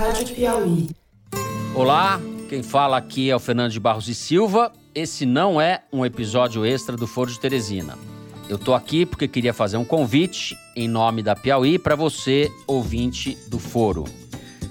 [0.00, 0.88] Rádio Piauí.
[1.74, 2.18] Olá,
[2.48, 4.72] quem fala aqui é o Fernando de Barros e Silva.
[4.94, 7.98] Esse não é um episódio extra do Foro de Teresina.
[8.48, 13.36] Eu tô aqui porque queria fazer um convite em nome da Piauí para você, ouvinte
[13.46, 14.06] do Foro.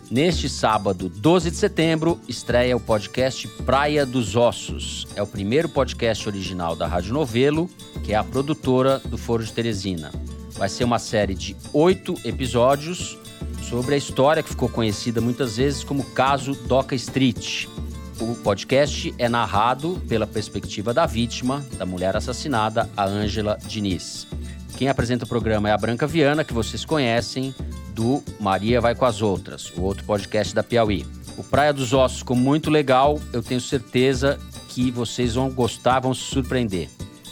[0.09, 5.05] Neste sábado, 12 de setembro, estreia o podcast Praia dos Ossos.
[5.15, 7.69] É o primeiro podcast original da Rádio Novelo,
[8.03, 10.11] que é a produtora do Foro de Teresina.
[10.53, 13.15] Vai ser uma série de oito episódios
[13.69, 17.67] sobre a história que ficou conhecida muitas vezes como caso Doca Street.
[18.19, 24.25] O podcast é narrado pela perspectiva da vítima, da mulher assassinada, a Ângela Diniz.
[24.75, 27.53] Quem apresenta o programa é a Branca Viana, que vocês conhecem,
[27.93, 31.05] do Maria Vai com as Outras, o outro podcast da Piauí.
[31.37, 36.13] O Praia dos Ossos ficou muito legal, eu tenho certeza que vocês vão gostar, vão
[36.13, 36.89] se surpreender.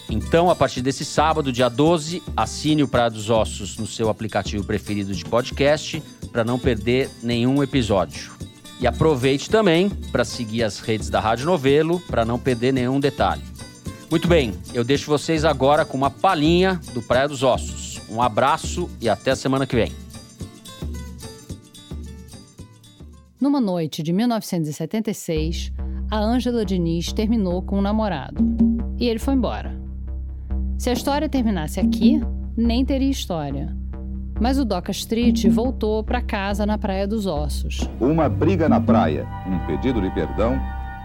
[0.09, 4.64] Então, a partir desse sábado, dia 12, assine o Praia dos Ossos no seu aplicativo
[4.64, 8.31] preferido de podcast para não perder nenhum episódio.
[8.80, 13.42] E aproveite também para seguir as redes da Rádio Novelo para não perder nenhum detalhe.
[14.09, 18.00] Muito bem, eu deixo vocês agora com uma palhinha do Praia dos Ossos.
[18.09, 19.92] Um abraço e até semana que vem.
[23.39, 25.72] Numa noite de 1976,
[26.09, 28.44] a Ângela Diniz terminou com um namorado.
[29.00, 29.80] E ele foi embora.
[30.78, 32.20] Se a história terminasse aqui,
[32.55, 33.75] nem teria história.
[34.39, 37.89] Mas o Doca Street voltou para casa na Praia dos Ossos.
[37.99, 40.59] Uma briga na praia, um pedido de perdão,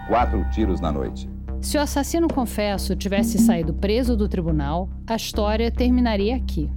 [0.07, 1.27] quatro tiros na noite.
[1.59, 6.69] Se o assassino confesso tivesse saído preso do tribunal, a história terminaria aqui.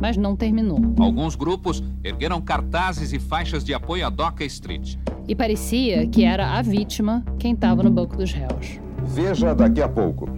[0.00, 0.78] Mas não terminou.
[0.98, 4.96] Alguns grupos ergueram cartazes e faixas de apoio a Doca Street.
[5.26, 8.80] E parecia que era a vítima quem estava no banco dos réus.
[9.04, 10.28] Veja daqui a pouco.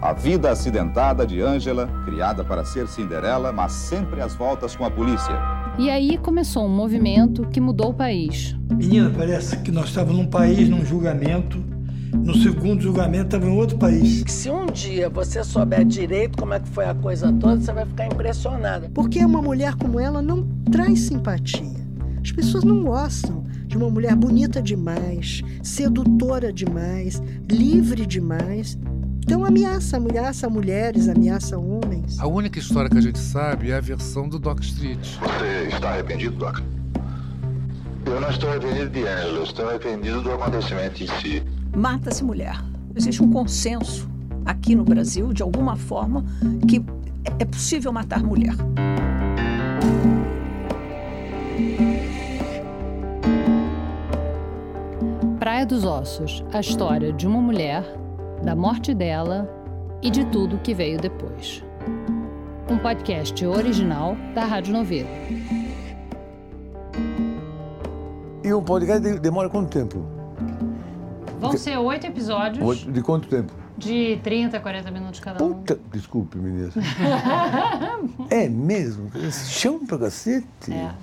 [0.00, 4.90] A vida acidentada de Ângela, criada para ser Cinderela, mas sempre às voltas com a
[4.90, 5.34] polícia.
[5.78, 8.54] E aí começou um movimento que mudou o país.
[8.70, 11.64] Menina, parece que nós estávamos num país, num julgamento.
[12.12, 14.22] No segundo julgamento estava em outro país.
[14.28, 17.86] Se um dia você souber direito como é que foi a coisa toda, você vai
[17.86, 18.90] ficar impressionada.
[18.94, 21.86] Porque uma mulher como ela não traz simpatia.
[22.22, 28.78] As pessoas não gostam de uma mulher bonita demais, sedutora demais, livre demais.
[29.26, 32.20] Então ameaça, ameaça mulheres, ameaça homens.
[32.20, 35.04] A única história que a gente sabe é a versão do Doc Street.
[35.18, 36.60] Você está arrependido, Doc?
[38.06, 41.42] Eu não estou arrependido de Angela, estou arrependido do acontecimento em si.
[41.76, 42.54] Mata-se mulher.
[42.94, 44.08] Existe um consenso
[44.44, 46.24] aqui no Brasil, de alguma forma,
[46.68, 46.80] que
[47.40, 48.54] é possível matar mulher.
[55.40, 58.05] Praia dos Ossos, a história de uma mulher
[58.46, 59.50] da morte dela
[60.00, 61.64] e de tudo que veio depois.
[62.70, 65.08] Um podcast original da Rádio Novelo.
[68.44, 70.06] E um podcast demora quanto tempo?
[71.40, 72.86] Vão ser oito episódios.
[72.86, 73.52] De quanto tempo?
[73.76, 75.52] De 30 a 40 minutos cada um.
[75.52, 76.70] Puta, desculpe, menina.
[78.30, 79.10] é mesmo?
[79.32, 80.72] Chão pra cacete?
[80.72, 80.94] É.